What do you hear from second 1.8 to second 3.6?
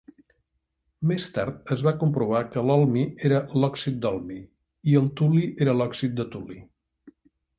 va comprovar que l'holmi era